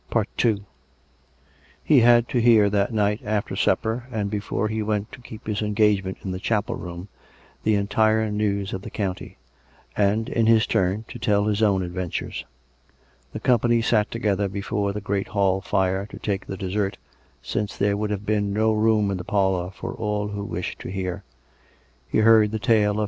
II 0.43 0.65
He 1.83 1.99
had 1.99 2.27
to 2.29 2.39
hear 2.39 2.71
that 2.71 2.91
night, 2.91 3.21
after 3.23 3.55
supper, 3.55 4.07
and 4.11 4.31
before 4.31 4.67
he 4.67 4.81
went 4.81 5.11
to 5.11 5.21
keep 5.21 5.45
his 5.45 5.61
engagement 5.61 6.17
in 6.23 6.31
the 6.31 6.39
chapel 6.39 6.73
room, 6.73 7.07
the 7.61 7.75
entire 7.75 8.31
news 8.31 8.73
of 8.73 8.81
the 8.81 8.89
county; 8.89 9.37
and, 9.95 10.27
in 10.27 10.47
his 10.47 10.65
turn, 10.65 11.05
to 11.09 11.19
tell 11.19 11.45
his 11.45 11.61
own 11.61 11.83
ad 11.83 11.91
ventures. 11.91 12.45
The 13.31 13.39
company 13.39 13.79
sat 13.83 14.09
together 14.09 14.47
before 14.47 14.91
the 14.91 15.01
great 15.01 15.27
hall 15.27 15.61
fire, 15.61 16.07
to 16.07 16.17
take 16.17 16.47
the 16.47 16.57
dessert, 16.57 16.97
since 17.43 17.77
there 17.77 17.95
would 17.95 18.09
have 18.09 18.25
been 18.25 18.51
no 18.51 18.73
room 18.73 19.11
in 19.11 19.17
the 19.17 19.23
parlour 19.23 19.69
for 19.69 19.93
all 19.93 20.29
who 20.29 20.43
wished 20.43 20.79
to 20.79 20.89
hear. 20.89 21.23
(He 22.09 22.17
heard 22.17 22.49
318 22.49 22.49
COME 22.61 22.81
RACK! 22.81 22.89
COME 22.89 22.97
ROPE! 22.97 22.97